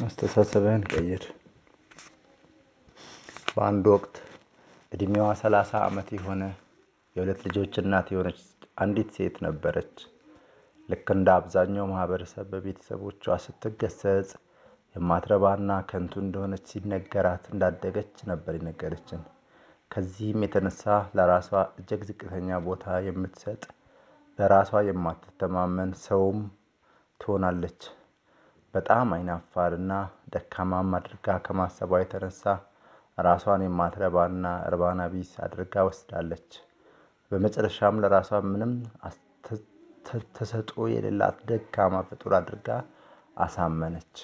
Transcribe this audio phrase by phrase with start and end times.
[0.00, 1.22] አስተሳሰብህን ቀይር።
[3.50, 4.14] በአንድ ወቅት
[4.92, 6.42] እድሜዋ ሰላሳ አመት የሆነ
[7.16, 8.40] የሁለት ልጆች እናት የሆነች
[8.76, 9.94] አንዲት ሴት ነበረች።
[10.88, 14.30] ልክ እንደ አብዛኛው ማህበረሰብ በቤተሰቦቿ ስትገሰጽ
[14.94, 19.22] የማትረባና ከንቱ እንደሆነች ሲነገራት እንዳደገች ነበር የነገረችን።
[19.90, 20.84] ከዚህም የተነሳ
[21.16, 23.62] ለራሷ እጅግ ዝቅተኛ ቦታ የምትሰጥ
[24.38, 26.40] በራሷ የማትተማመን ሰውም
[27.20, 27.80] ትሆናለች።
[28.74, 29.92] በጣም አይናፋርና
[30.34, 32.42] ደካማም አድርጋ ከማሰቧ የተነሳ
[33.18, 36.50] ራሷን የማትረባና እርባና ቢስ አድርጋ ወስዳለች።
[37.30, 38.72] በመጨረሻም ለራሷ ምንም
[40.36, 42.68] ተሰጥኦ የሌላት ደካማ ፍጡር አድርጋ
[43.36, 44.14] አሳመነች።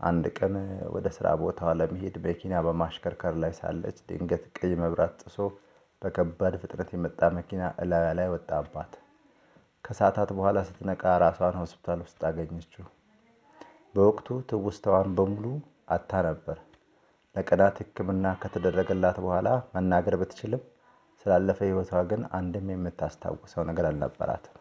[0.00, 0.54] አንድ ቀን
[0.94, 5.38] ወደ ስራ ቦታዋ ለመሄድ መኪና በማሽከርከር ላይ ሳለች ድንገት ቀይ መብራት ጥሶ
[6.02, 8.92] በከባድ ፍጥነት የመጣ መኪና እላዩዋ ላይ ወጣባት።
[9.84, 12.86] ከሰአታት በኋላ ስትነቃ ራሷን ሆስፒታል ውስጥ አገኘችው።
[13.98, 15.44] በወቅቱ ትውስታዋን በሙሉ
[15.88, 16.58] አጥታ ነበር።
[17.34, 20.62] ለቀናት ህክምና ከተደረገላት በኋላ መናገር ብትችልም
[21.22, 24.54] ስላለፈ ህይወቷ ግን አንድም የምታስታውሰው ነገር አልነበራትም።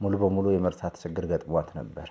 [0.00, 2.08] ሙሉ በሙሉ የመርሳት ችግር ገጥሟት ነበር።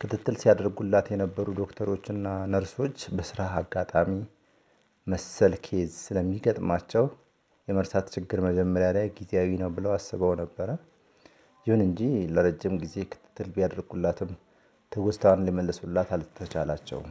[0.00, 4.12] ክትትል ሲያደርጉላት የነበሩ ዶክተሮችና ነርሶች በስራ አጋጣሚ
[5.06, 7.06] መሰል case ስለሚገጥማቸው
[7.68, 10.68] የመርሳት ችግር መጀመሪያ ላይ ጊዜያዊ ነው ብለው አስበው ነበረ።
[11.66, 12.00] ይሁን እንጂ
[12.34, 14.30] ለረጅም ጊዜ ክትትል ቢያደርጉላትም
[14.92, 17.10] ትውስታዋን ሊመልሱላት አልተቻላቸውም።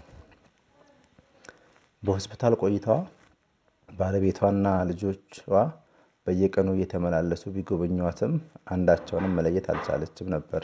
[2.04, 2.98] በሆስፒታል ቆይታዋ
[3.90, 5.38] ባለቤቷና ልጆቿ
[6.28, 8.34] በየቀኑ እየተመላለሱ ቢጎበኟትም
[8.74, 10.64] አንዳቸውንም መለየት አልቻለችም ነበር።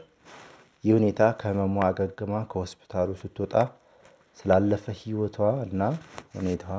[0.84, 3.54] ይህ ሁኔታ ከህመሟ አገግማ ከሆስፒታሉ ስትወጣ
[4.40, 5.82] ስላለፈ ህይወቷ እና
[6.36, 6.78] ሁኔታዋ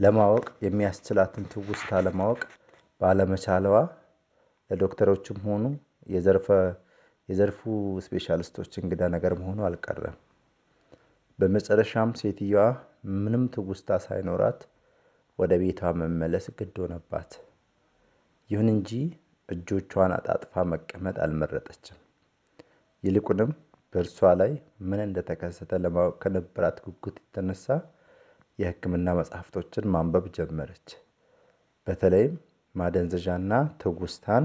[0.00, 2.40] ለማወቅ የሚያስችላትን ትውስታ ለማወቅ
[3.00, 3.66] ባለመቻሏ
[4.70, 5.64] ለዶክተሮችም ሆኑ
[7.30, 7.60] የዘርፉ
[8.04, 10.16] ስፔሻሊስቶች እንግዳ ነገር መሆኑ አልቀረም።
[11.38, 12.62] በመጨረሻም ሴትየዋ
[13.22, 14.60] ምንም ትውስታ ሳይኖራት
[15.38, 17.30] ወደ ቤቷ መመለስ ግድ ሆነባት።
[18.50, 18.90] ይሁን እንጂ
[19.48, 21.98] እጆቿን አጣጥፋ መቀመጥ አልመረጠችም።
[23.02, 23.50] ይልቁንም
[23.94, 24.52] በእርሷ ላይ
[24.88, 27.66] ምን እንደተከሰተ ለማወቅ ከነበራት ጉጉት የተነሳ
[28.58, 30.88] የህክምና መጽሐፍቶችን ማንበብ ጀመረች።
[31.86, 32.34] በተለይም
[32.74, 34.44] ማደንዘዣና ትውስታን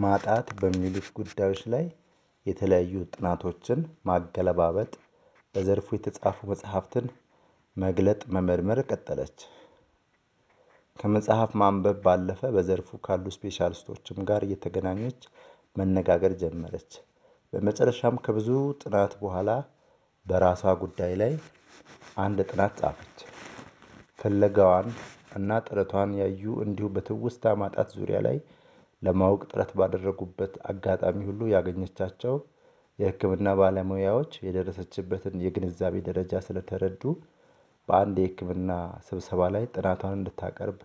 [0.00, 1.84] ማጣት በሚሉት ጉዳዮች ላይ
[2.46, 4.90] የተለያዩ ጥናቶችን ማገለባበጥ
[5.54, 7.06] በዘርፉ የተጻፉ መጽሐፍትን
[7.76, 9.38] መግለጥ መመርመር ቀጠለች።
[10.96, 15.20] ከመጽሐፍ ማንበብ ባለፈ በዘርፉ ካሉ ስፔሻሊስቶችም ጋር እየተገናኘች
[15.76, 16.90] መነጋገር ጀመረች።
[17.52, 18.48] በመጨረሻም ከብዙ
[18.82, 19.50] ጥናት በኋላ
[20.26, 21.32] በራሷ ጉዳይ ላይ
[22.16, 23.18] አንድ ጥናት ጻፈች።
[24.18, 24.88] ፍለጋዋን
[25.38, 28.38] እና ጥረቷን ያዩ እንዲሁ በትውስታ ማጣት ዙሪያ ላይ
[29.02, 32.36] ለማወቅ ጥረት ባደረጉበት አጋጣሚ ሁሉ ያገኘቻቸው
[32.98, 37.02] የህክምና ባለሙያዎች የደረሰችበትን የግንዛቤ ደረጃ ስለተረዱ
[37.88, 38.70] በአንድ የህክምና
[39.06, 40.78] ስብሰባ ላይ ጥናቷን እንድታቀርብ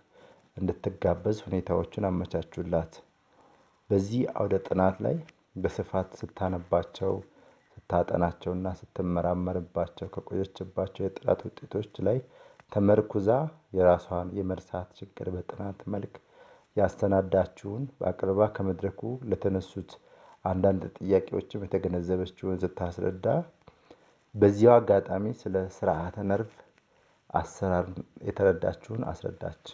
[0.56, 2.92] እንድትጋበዝ ሁኔታዎችን አመቻቹላት።
[3.90, 5.16] በዚህ አውደ ጥናት ላይ
[5.62, 7.12] በስፋት ስታነባቸው
[7.74, 12.18] ስታጠናቸውና ስትመራመርባቸው ከቆየችባቸው የጥናት ውጤቶች ላይ
[12.72, 13.28] ተመርኩዛ
[13.76, 16.14] የራሷን የመርሳት ችግር በጥናት መልክ
[16.76, 19.90] ያሰናዳችውን በአቅርባ ከመድረኩ ለተነሱት
[20.44, 23.26] አንዳንድ ጥያቄዎችም የተገነዘበችውን ስታስረዳ
[24.34, 26.52] በዚያው አጋጣሚ ስለ ስርዓተ ነርቭ
[27.30, 27.86] አሰራር
[28.26, 29.64] የተረዳችውን አስረዳች።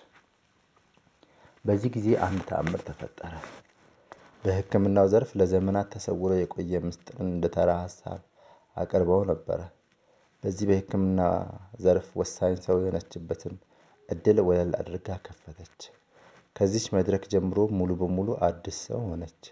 [1.64, 3.32] በዚህ ጊዜ አንድ ተአምር ተፈጠረ።
[4.44, 8.20] በህክምናው ዘርፍ ለዘመናት ተሰውሮ የቆየ ምስጢርን እንደ ተራ ሀሳብ
[8.76, 9.60] አቅርበው ነበረ።
[10.42, 11.20] በዚህ በህክምና
[11.82, 13.54] ዘርፍ ወሳኝ ሰው የሆነችበትን
[14.08, 15.80] እድል ወለል አድርጋ ከፈተች።
[16.56, 19.42] ከዚች መድረክ ጀምሮ ሙሉ በሙሉ አዲስ ሰው ሆነች።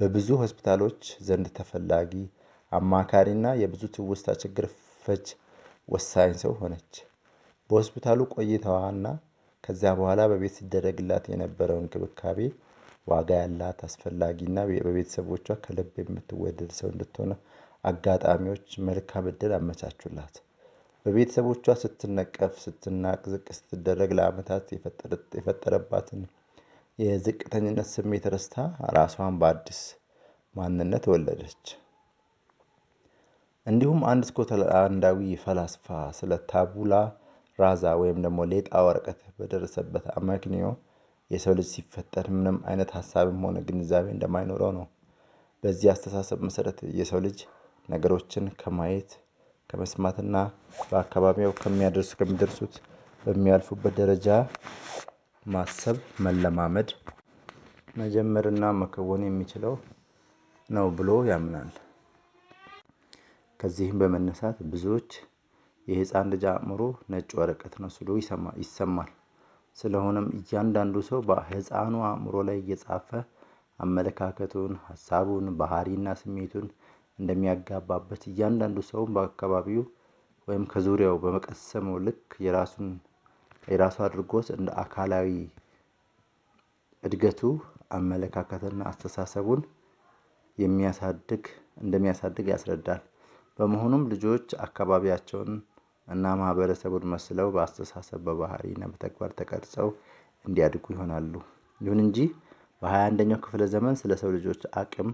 [0.00, 2.12] በብዙ ሆስፒታሎች ዘንድ ተፈላጊ
[2.72, 4.66] አማካሪና የብዙ ትውስታ ችግር
[5.04, 5.26] ፈች
[5.88, 6.92] ወሳኝ ሰው ሆነች።
[7.70, 9.06] በሆስፒታሉ ቆይታዋና
[9.64, 12.38] ከዚያ በኋላ በቤት ሲደረግላት የነበረው እንክብካቤ
[13.10, 17.32] ዋጋ ያላት አስፈላጊና በቤተሰቦቿ ከልብ የምትወደድ ሰው እንድትሆን
[17.84, 20.34] አጋጣሚዎች መልካም እድል አመቻቹላት።
[21.06, 24.66] በቤተሰቦቿ ስትነቀፍ ስትናቅ ዝቅ ስትደረግ ለአመታት
[25.38, 26.22] የፈጠረባትን
[26.98, 28.56] የዝቅተኝነት ስሜት ረስታ
[28.96, 29.80] ራሷን በአዲስ
[30.54, 31.64] ማንነት ወለደች።
[33.66, 35.86] እንዲሁም አንድ ስኮትላንዳዊ ፈላስፋ
[36.18, 36.94] ስለ ታቡላ
[37.58, 40.66] ራዛ ወይም ደግሞ ሌጣ ወረቀት በደረሰበት አመክንዮ
[41.30, 44.86] የሰው ልጅ ሲፈጠር ምንም አይነት ሀሳብም ሆነ ግንዛቤ እንደማይኖረው ነው።
[45.64, 47.38] በዚህ አስተሳሰብ መሰረት የሰው ልጅ
[47.90, 49.10] ነገሮችን ከማየት
[49.70, 50.36] ከመስማትና
[50.88, 52.74] በአካባቢው ከሚያደርሱ ከሚደርሱት
[53.22, 54.28] በሚያልፉበት ደረጃ
[55.46, 55.96] ማሰብ
[56.26, 56.90] መለማመድ
[57.96, 59.74] መጀመርና መከወን የሚችለው
[60.68, 61.70] ነው ብሎ ያምናል።
[63.60, 65.10] ከዚህም በመነሳት ብዙዎች
[65.88, 66.82] የህፃን ልጅ አእምሮ
[67.12, 68.08] ነጭ ወረቀት ነው ሲሉ
[68.62, 69.10] ይሰማል።
[69.76, 73.08] ስለሆነም እያንዳንዱ ሰው በህፃኑ አእምሮ ላይ እየጻፈ
[73.78, 76.66] አመለካከቱን ሀሳቡን ባህሪና ስሜቱን
[77.20, 79.82] እንደሚያጋባበት እያንዳንዱ ሰውም በአካባቢው
[80.48, 82.88] ወይም ከዙሪያው በመቀሰመው ልክ የራሱን
[83.68, 85.28] የራሱ አድርጎት እንደ አካላዊ
[87.04, 87.40] እድገቱ
[87.90, 89.60] አመለካከትና አስተሳሰቡን
[90.58, 91.44] የሚያሳድግ
[91.82, 93.02] እንደሚያሳድግ ያስረዳል።
[93.58, 95.52] በመሆኑም ልጆች አካባቢያቸውን
[96.08, 99.88] እና ማህበረሰቡን መስለው በአስተሳሰብ በባህሪና በተግባር ተቀርጸው
[100.44, 101.32] እንዲያድጉ ይሆናሉ።
[101.80, 102.18] ይሁን እንጂ
[102.82, 105.10] በሃያ አንደኛው ክፍለ ዘመን ስለ ሰው ልጆች አቅም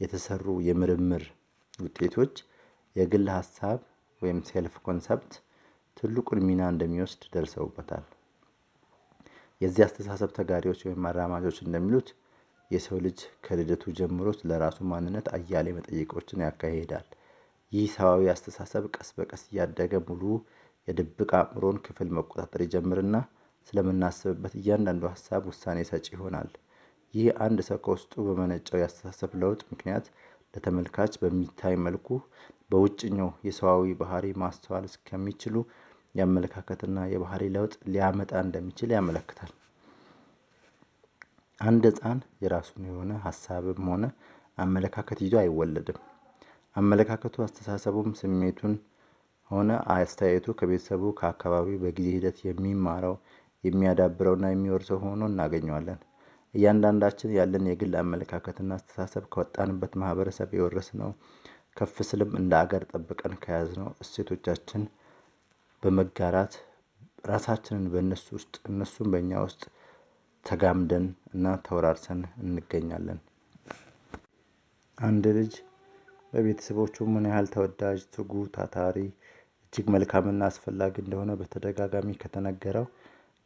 [0.00, 1.24] የተሰሩ የምርምር
[1.82, 2.34] ውጤቶች
[2.96, 3.78] የግል ሀሳብ
[4.22, 5.32] ወይም self concept
[5.96, 8.04] ትልቁን ሚና እንደሚወስድ ደርሰውበታል።
[9.60, 12.08] የዚህ አስተሳሰብ ተጋሪዎች ወይም አራማጆች እንደሚሉት
[12.70, 17.06] የሰው ልጅ ከልደቱ ጀምሮ ለራሱ ማንነት አያሌ መጠይቆችን ያካሂዳል።
[17.72, 20.22] ይህ ሰዋዊ አስተሳሰብ ቀስ በቀስ እያደገ ሙሉ
[20.88, 23.16] የድብቅ አእምሮን ክፍል መቆጣጠር ይጀምርና
[23.66, 26.50] ስለምናስብበት እያንዳንዱ ሀሳብ ውሳኔ ሰጪ ይሆናል።
[27.14, 30.06] ይህ አንድ ሰው ከውስጡ በመነጨው የአስተሳሰብ ለውጥ ምክንያት
[30.54, 32.08] ለተመልካች በሚታይ መልኩ
[32.70, 35.56] በውጭኛው የሰዋዊ ባህሪ ማስተዋል እስከሚችሉ
[36.14, 39.52] የአመለካከትና የባህሪ ለውጥ ሊያመጣ እንደሚችል ያመለክታል።
[41.60, 44.04] አንድ ህፃን የራሱን የሆነ ሀሳብም ሆነ
[44.58, 45.98] አመለካከት ይዞ አይወለድም።
[46.76, 48.74] አመለካከቱ አስተሳሰቡም ስሜቱን
[49.50, 53.14] ሆነ አስተያየቱ ከቤተሰቡ ከአካባቢው በጊዜ ሂደት የሚማረው
[53.64, 55.98] የሚያዳብረውና የሚወርሰው ሆኖ እናገኘዋለን።
[56.54, 61.10] እያንዳንዳችን ያለን የግል አመለካከትና አስተሳሰብ ከወጣንበት ማህበረሰብ የወረስነው
[61.76, 64.82] ከፍ ስልም እንደ አገር ጠብቀን ከያዝነው እሴቶቻችን
[65.82, 66.54] በመጋራት
[67.28, 69.62] ራሳችንን በእነሱ ውስጥ እነሱም በእኛ ውስጥ
[70.46, 71.04] ተጋምደን
[71.34, 73.20] እና ተወራርሰን እንገኛለን።
[74.98, 75.52] አንድ ልጅ
[76.32, 78.96] በቤተሰቦቹ ምን ያህል ተወዳጅ ትጉህ ታታሪ
[79.64, 82.86] እጅግ መልካምና አስፈላጊ እንደሆነ በተደጋጋሚ ከተነገረው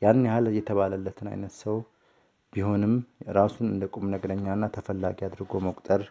[0.03, 1.77] ያን ያህል የተባለለትን አይነት ሰው
[2.53, 2.93] ቢሆንም
[3.37, 6.03] ራሱን እንደ ቁም ነገረኛና ተፈላጊ አድርጎ መቁጠር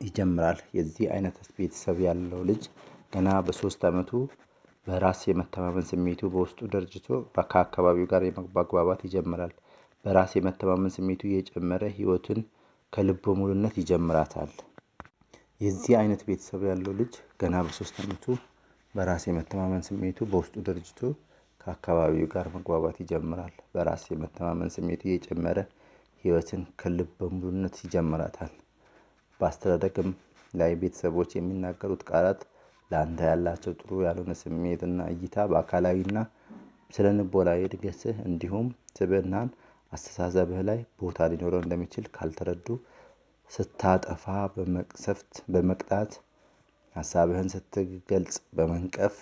[0.00, 2.62] ይጀምራል። የዚህ አይነት ቤተሰብ ያለው ልጅ
[3.12, 4.10] ገና በሶስት አመቱ
[4.86, 7.06] በራስ የመተማመን ስሜቱ በውስጡ ደርጅቶ
[7.44, 9.52] ከአካባቢው ጋር የመግባባት ይጀምራል።
[10.04, 12.40] በራስ የመተማመን ስሜቱ እየጨመረ ህይወትን
[12.92, 14.50] ከልበ ሙሉነት ይጀምራታል።
[15.60, 18.24] የዚህ አይነት ቤተሰብ ያለው ልጅ ገና በሶስት አመቱ
[18.94, 21.00] በራስ የመተማመን ስሜቱ በውስጡ ደርጅቶ
[21.60, 25.58] ከአካባቢው ጋር መግባባት ይጀምራል። በራስ የመተማመን ስሜቱ እየጨመረ
[26.24, 28.52] ህይወትን ከልበ ሙሉነት ይጀምራታል።
[29.40, 30.10] በአስተዳደግም
[30.54, 32.40] ላይ ቤተሰቦች የሚናገሩት ቃላት
[32.90, 36.18] ለአንተ ያላቸው ጥሩ ያልሆነ ስሜትና እይታ በአካላዊና
[36.90, 38.66] ስነልቦናዊ እድገትህ እንዲሁም
[38.96, 39.50] ስብዕናህን
[39.92, 42.66] አስተሳሰብህ ላይ ቦታ ሊኖረው እንደሚችል ካልተረዱ
[43.50, 44.24] ስታጠፋ
[44.54, 46.12] በመቅሰፍት በመቅጣት
[46.96, 49.14] ሀሳብህን ስትገልጽ በመንቀፍ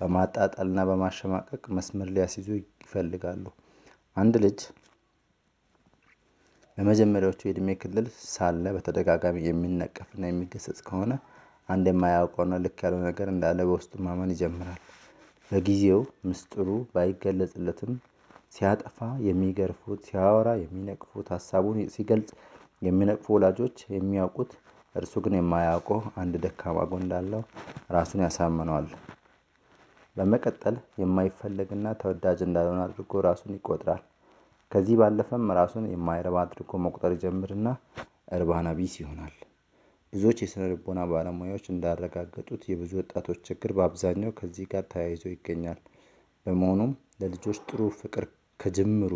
[0.00, 3.44] በማጣጣልና በማሸማቀቅ መስመር ሊያስይዙ ይፈልጋሉ።
[4.16, 4.58] አንድ ልጅ
[6.78, 11.12] በመጀመሪያዎቹ የእድሜ ክልል ሳለ በተደጋጋሚ የሚነቀፍና የሚገሰጽ ከሆነ
[11.68, 14.80] አንድ የማያውቀውና ልክ ያለው ነገር እንዳለ በውስጡ ማመን ይጀምራል።
[15.50, 17.92] በጊዜው ምስጢሩ ባይገለጽለትም
[18.54, 22.30] ሲያጠፋ የሚገርፉት ሲያወራ የሚነቅፉት ሀሳቡን ሲገልጽ
[22.82, 24.52] የሚነቅፉ ወላጆች የሚያውቁት
[24.94, 27.42] እርሱ ግን የማያውቀው አንድ ደካማ ጎን እንዳለው
[27.90, 28.88] ራሱን ያሳምነዋል።
[30.16, 34.02] በመቀጠል የማይፈለግና ተወዳጅ እንዳልሆነ አድርጎ ራሱን ይቆጥራል።
[34.72, 37.68] ከዚህ ባለፈም ራሱን የማይረባ አድርጎ መቁጠር ይጀምርና
[38.36, 39.34] እርባና ቢስ ይሆናል።
[40.12, 45.80] ብዙዎች የስነ ልቦና ባለሙያዎች እንዳረጋገጡት የብዙ ወጣቶች ችግር በአብዛኛው ከዚህ ጋር ተያይዞ ይገኛል።
[46.46, 48.24] በመሆኑም ለልጆች ጥሩ ፍቅር
[48.60, 49.14] ከጅምሩ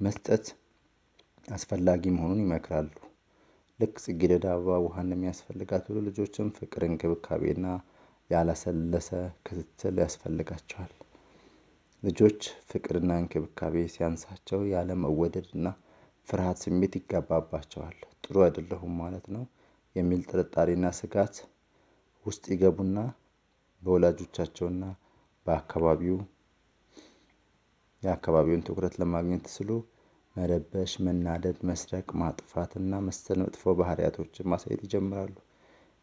[0.00, 0.44] መስጠት
[1.48, 2.90] አስፈላጊ መሆኑን ይመክራሉ።
[3.80, 7.66] ልክ ጽጌረዳ አበባ ውሃ እንደሚያስፈልጋት ሁሉ ልጆችም ፍቅር እንክብካቤና
[8.32, 9.08] ያላሰለሰ
[9.46, 10.92] ክትትል ያስፈልጋቸዋል።
[12.02, 15.66] ልጆች ፍቅርና እንክብካቤ ሲያንሳቸው ያለመወደድና
[16.28, 19.44] ፍርሃት ስሜት ይጋባባቸዋል ጥሩ አይደለሁም ማለት ነው
[19.96, 21.36] የሚል ጥርጣሬና ስጋት
[22.26, 22.98] ውስጥ ይገቡና
[23.82, 24.82] በወላጆቻቸውና
[25.46, 26.18] በአካባቢው
[28.02, 29.70] የአካባቢውን ትኩረት ለማግኘት ሲሉ
[30.36, 35.34] መረበሽ መናደድ መስረቅ ማጥፋትና መሰል መጥፎ ባህሪያቶችን ማሳየት ይጀምራሉ።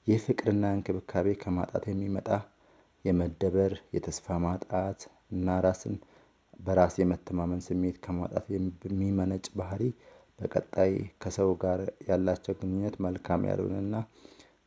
[0.08, 2.29] ይህ ፍቅርና እንክብካቤ ከማጣት የሚመጣ
[3.06, 5.01] የመደበር የተስፋ ማጣት
[5.32, 5.96] እና ራስን
[6.60, 8.46] በራስ የመተማመን ስሜት ከማጣት
[8.86, 9.84] የሚመነጭ ባህሪ
[10.39, 10.91] በቀጣይ
[11.24, 11.79] ከሰው ጋር
[12.10, 13.96] ያላቸው ግንኙነት መልካም ያልሆነና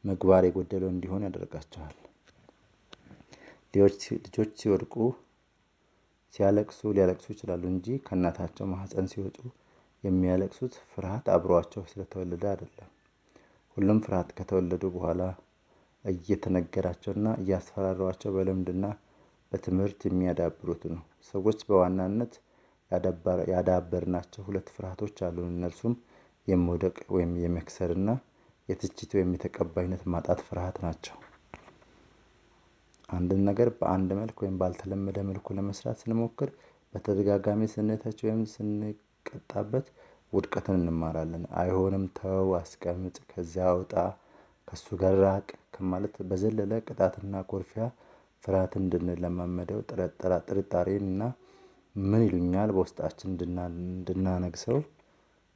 [0.04, 1.96] ምግባር የጎደለው እንዲሆን ያደርጋቸዋል።
[3.74, 3.98] ልጆች
[4.60, 4.94] ሲወድቁ
[6.34, 9.38] ሲያለቅሱ ሊያለቅሱ ይችላሉ እንጂ ከእናታቸው ማህፀን ሲወጡ
[10.04, 12.90] የሚያለቅሱት ፍርሃት አብሯቸው ስለተወለደ አይደለም።
[13.76, 15.22] ሁሉም ፍርሃት ከተወለዱ በኋላ
[16.04, 18.84] እየተነገራቸውና እያስፈራሯቸው በልምድና
[19.52, 22.32] በትምህርት የሚያዳብሩት ነው። ሰዎች በዋናነት
[23.52, 25.94] ያዳበርናቸው ሁለት ፍርሃቶች አሉን። እነርሱም
[26.48, 28.10] የመውደቅ ወይም የመክሰርና
[28.68, 31.16] የትችት ወይም የተቀባይነት ማጣት ፍርሃት ናቸው።
[33.08, 36.50] አንድን ነገር በአንድ መልክ ወይም ባልተለመደ መልኩ ለመስራት ስንሞክር
[36.94, 39.86] በተደጋጋሚ ስንተች ወይም ስንቀጣበት
[40.32, 43.94] ውድቀትን እንማራለን። አይሆንም፣ ተው፣ አስቀምጥ፣ ከዚያ አውጣ፣
[44.68, 47.84] ከሱ ጋር ራቅ ከማለት በዘለለ ቅጣትና ኩርፊያ
[48.44, 49.80] ፍርሃትን እንድንለማመደው
[50.48, 51.22] ጥርጣሬን እና
[51.96, 54.78] ምን ይሉኛል በውስጣችን እንድናነግሰው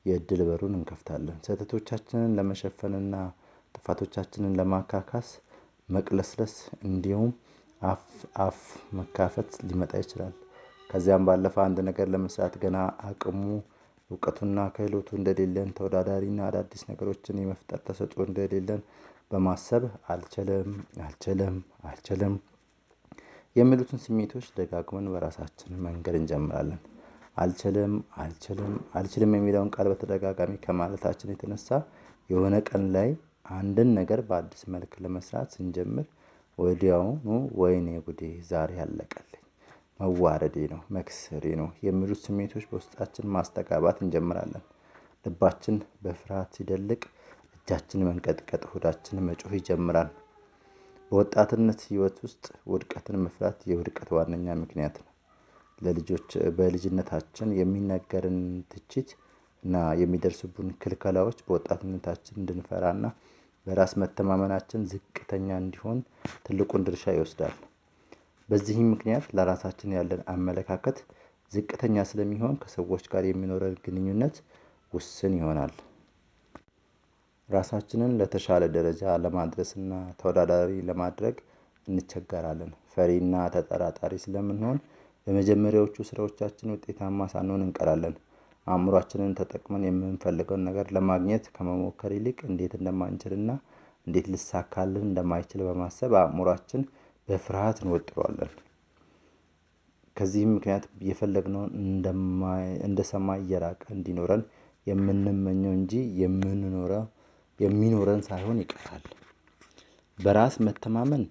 [0.07, 3.15] የእድል በሩን እንከፍታለን። ስህተቶቻችንን ለመሸፈንና
[3.75, 5.29] ጥፋቶቻችንን ለማካካስ
[5.89, 6.55] መቅለስለስ
[6.89, 7.31] እንዲሁም
[7.83, 8.05] አፍ
[8.45, 8.59] አፍ
[8.99, 10.35] መካፈት ሊመጣ ይችላል።
[10.91, 12.77] ከዚያም ባለፈ አንድ ነገር ለመስራት ገና
[13.09, 13.43] አቅሙ
[14.11, 18.83] እውቀቱና ክህሎቱ እንደሌለን ተወዳዳሪና አዳዲስ ነገሮችን የመፍጠር ተሰጥኦ እንደሌለን
[19.31, 20.69] በማሰብ አልችልም
[21.07, 21.57] አልችልም
[21.89, 22.35] አልችልም
[23.57, 26.81] የሚሉትን ስሜቶች ደጋግመን በራሳችን መንገድ እንጀምራለን።
[27.37, 31.69] አልችልም አልችልም አልችልም የሚለውን ቃል በተደጋጋሚ ከማለታችን የተነሳ
[32.31, 33.09] የሆነ ቀን ላይ
[33.57, 36.07] አንድን ነገር በአዲስ መልክ ለመስራት ስንጀምር
[36.59, 37.27] ወዲያውኑ
[37.61, 39.26] ወይኔ ጉዴ ዛሬ አለቀልኝ፣
[40.01, 44.65] መዋረዴ ነው፣ መክሰሬ ነው የሚሉት ስሜቶች በውስጣችን ማስተጋባት እንጀምራለን።
[45.25, 47.01] ልባችን በፍርሃት ሲደልቅ
[47.57, 50.11] እጃችን መንቀጥቀጥ፣ ሆዳችን መጮህ ይጀምራል።
[51.11, 55.11] በወጣትነት ህይወት ውስጥ ውድቀትን መፍራት የውድቀት ዋነኛ ምክንያት ነው።
[55.79, 58.39] ለልጆች በልጅነታችን የሚነገርን
[58.73, 59.09] ትችት
[59.63, 63.07] እና የሚደርሱብን ክልከላዎች በወጣትነታችን እንድንፈራና
[63.67, 65.99] በራስ መተማመናችን ዝቅተኛ እንዲሆን
[66.47, 67.57] ትልቁን ድርሻ ይወስዳል።
[68.49, 70.99] በዚህም ምክንያት ለራሳችን ያለን አመለካከት
[71.53, 74.37] ዝቅተኛ ስለሚሆን ከሰዎች ጋር የሚኖረን ግንኙነት
[74.93, 75.73] ውስን ይሆናል።
[77.49, 81.37] ራሳችንን ለተሻለ ደረጃ ለማድረስና ተወዳዳሪ ለማድረግ
[81.87, 84.79] እንቸገራለን። ፈሪና ተጠራጣሪ ስለምንሆን
[85.27, 88.15] በመጀመሪያዎቹ ስራዎቻችን ውጤታማ ሳንሆን እንቀራለን።
[88.67, 93.51] አእምሯችንን ተጠቅመን የምንፈልገውን ነገር ለማግኘት ከመሞከር ይልቅ እንዴት እንደማንችልና
[94.07, 96.83] እንዴት ሊሳካልን እንደማይችል በማሰብ አእምሯችን
[97.29, 98.53] በፍርሃት እንወጥረዋለን።
[100.17, 101.71] ከዚህም ምክንያት የፈለግነውን
[102.87, 104.43] እንደ ሰማይ እየራቀ እንዲኖረን
[104.87, 105.93] የምንመኘው እንጂ
[107.59, 109.05] የሚኖረን ሳይሆን ይቀራል።
[110.19, 111.25] በራስ መተማመን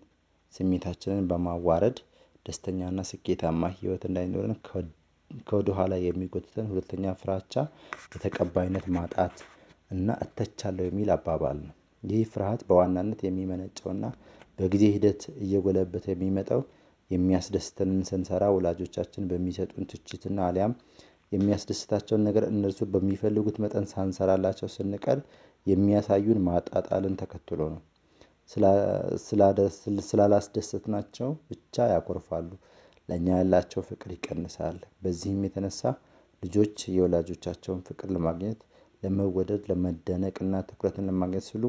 [0.54, 1.98] ስሜታችንን በማዋረድ
[2.46, 4.56] ደስተኛና ስኬታማ ህይወት እንዳይኖረን
[5.48, 7.54] ከወደኋላ የሚጎትተን ሁለተኛ ፍራቻ
[8.14, 9.36] የተቀባይነት ማጣት
[9.92, 11.74] እና እተቻለሁ የሚል አባባል ነው።
[12.04, 14.06] ይህ ፍርሃት በዋናነት የሚመነጨውና
[14.60, 16.62] በጊዜ ሂደት እየጎለበተ የሚመጣው
[17.12, 20.74] የሚያስደስተንን ስንሰራ ወላጆቻችን በሚሰጡን ትችትና አሊያም
[21.32, 25.20] የሚያስደስታቸውን ነገር እነርሱ በሚፈልጉት መጠን ሳንሰራላቸው ስንቀር
[25.66, 27.82] የሚያሳዩን ማጣጣልን ተከትሎ ነው።
[30.08, 32.50] ስላላስደሰትናቸው ብቻ ያኮርፋሉ።
[33.10, 35.82] ለእኛ ያላቸው ፍቅር ይቀንሳል። በዚህም የተነሳ
[36.44, 38.62] ልጆች የወላጆቻቸውን ፍቅር ለማግኘት
[39.04, 41.64] ለመወደድ ለመደነቅ እና ትኩረትን ለማግኘት ሲሉ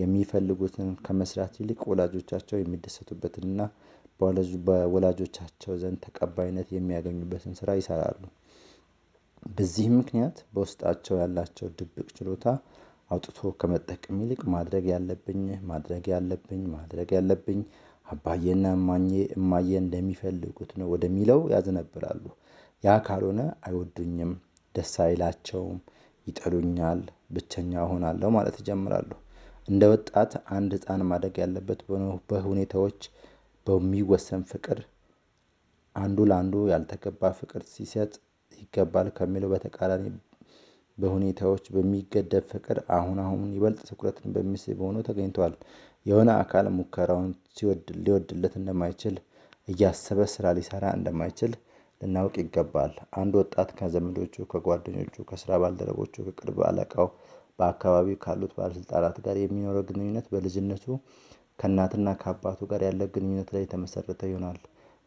[0.00, 3.60] የሚፈልጉትን ከመስራት ይልቅ ወላጆቻቸው የሚደሰቱበትንና
[4.66, 8.22] በወላጆቻቸው ዘንድ ተቀባይነት የሚያገኙበትን ስራ ይሰራሉ።
[9.50, 12.44] በዚህም ምክንያት በውስጣቸው ያላቸው ድብቅ ችሎታ
[13.10, 15.40] አውጥቶ ከመጠቀም ይልቅ ማድረግ ያለብኝ
[15.70, 17.60] ማድረግ ያለብኝ ማድረግ ያለብኝ
[18.06, 22.24] አባዬና እማዬ እማዬ እንደሚፈልጉት ነው ወደሚለው ያዘነብላሉ።
[22.84, 24.32] ያ ካልሆነ አይወዱኝም፣
[24.74, 25.78] ደስ አይላቸውም፣
[26.26, 27.00] ይጠሉኛል፣
[27.34, 29.10] ብቸኛ እሆናለሁ ማለት ይጀምራሉ።
[29.70, 31.80] እንደ ወጣት አንድ ህፃን ማደግ ያለበት
[32.30, 33.00] በሁኔታዎች
[33.66, 34.78] በሚወሰን ፍቅር
[35.96, 38.12] አንዱ ለአንዱ ያልተገባ ፍቅር ሲሰጥ
[38.58, 40.04] ይገባል ከሚለው በተቃራኒ
[40.98, 45.54] በሁኔታዎች በሚገደብ ፍቅር አሁን አሁን ይበልጥ ትኩረትን በሚስብ ሆኖ ተገኝቷል።
[46.06, 47.30] የሆነ አካል ሙከራውን
[48.00, 49.16] ሊወድለት እንደማይችል
[49.68, 51.52] እያሰበ ስራ ሊሰራ እንደማይችል
[52.00, 57.08] ልናውቅ ይገባል። አንድ ወጣት ከዘመዶቹ፣ ከጓደኞቹ፣ ከስራ ባልደረቦቹ፣ ከቅርብ አለቃው፣
[57.60, 60.86] በአካባቢው ካሉት ባለስልጣናት ጋር የሚኖረው ግንኙነት በልጅነቱ
[61.58, 64.58] ከእናትና ከአባቱ ጋር ያለ ግንኙነት ላይ የተመሰረተ ይሆናል።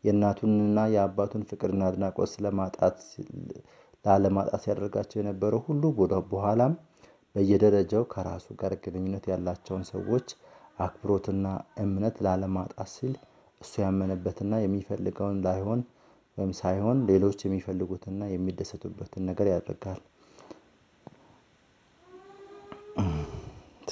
[0.03, 2.97] የእናቱንና የአባቱን ፍቅርና አድናቆት ስለማጣት
[4.05, 5.83] ላለማጣት ሲያደርጋቸው የነበረው ሁሉ
[6.31, 6.73] በኋላም
[7.35, 10.27] በየደረጃው ከራሱ ጋር ግንኙነት ያላቸውን ሰዎች
[10.79, 11.45] አክብሮትና
[11.83, 13.13] እምነት ላለማጣት ሲል
[13.61, 15.81] እሱ ያመነበትና የሚፈልገውን ላይሆን
[16.37, 20.01] ወይም ሳይሆን ሌሎች የሚፈልጉትና የሚደሰቱበትን ነገር ያደርጋል።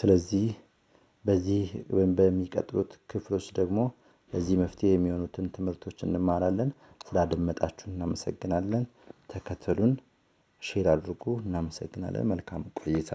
[0.02, 0.46] ስለዚህ
[1.26, 1.64] በዚህ
[2.18, 3.80] በሚቀጥሉት ክፍሎች ደግሞ
[4.32, 6.70] ለዚህ መፍትሄ የሚሆኑትን ትምህርቶች እንማራለን።
[7.08, 8.84] ስላደመጣችሁን እናመሰግናለን።
[9.32, 9.94] ተከተሉን፣
[10.62, 13.12] share አድርጉ። እናመሰግናለን። መልካም ቆይታ